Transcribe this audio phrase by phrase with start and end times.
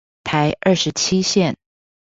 [0.23, 1.57] 台二十七線